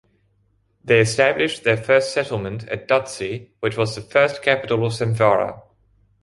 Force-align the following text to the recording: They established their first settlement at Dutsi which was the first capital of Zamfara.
They 0.83 0.99
established 0.99 1.63
their 1.63 1.77
first 1.77 2.11
settlement 2.11 2.67
at 2.69 2.87
Dutsi 2.87 3.49
which 3.59 3.77
was 3.77 3.93
the 3.93 4.01
first 4.01 4.41
capital 4.41 4.83
of 4.83 4.93
Zamfara. 4.93 5.61